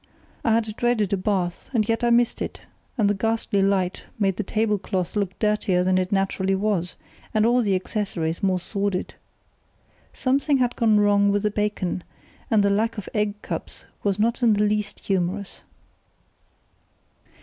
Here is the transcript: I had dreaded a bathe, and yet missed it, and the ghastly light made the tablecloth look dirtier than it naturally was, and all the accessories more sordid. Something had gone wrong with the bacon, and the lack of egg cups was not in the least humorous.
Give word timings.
I 0.43 0.53
had 0.55 0.75
dreaded 0.77 1.13
a 1.13 1.15
bathe, 1.15 1.67
and 1.75 1.87
yet 1.87 2.01
missed 2.11 2.41
it, 2.41 2.61
and 2.97 3.07
the 3.07 3.13
ghastly 3.13 3.61
light 3.61 4.05
made 4.17 4.37
the 4.37 4.41
tablecloth 4.41 5.15
look 5.15 5.37
dirtier 5.37 5.83
than 5.83 5.99
it 5.99 6.11
naturally 6.11 6.55
was, 6.55 6.95
and 7.35 7.45
all 7.45 7.61
the 7.61 7.75
accessories 7.75 8.41
more 8.41 8.59
sordid. 8.59 9.13
Something 10.11 10.57
had 10.57 10.75
gone 10.75 10.99
wrong 10.99 11.29
with 11.29 11.43
the 11.43 11.51
bacon, 11.51 12.03
and 12.49 12.63
the 12.63 12.71
lack 12.71 12.97
of 12.97 13.09
egg 13.13 13.39
cups 13.43 13.85
was 14.01 14.17
not 14.17 14.41
in 14.41 14.53
the 14.53 14.63
least 14.63 15.01
humorous. 15.01 15.61